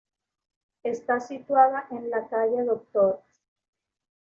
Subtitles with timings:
[0.81, 3.21] Está situada en la calle Dr.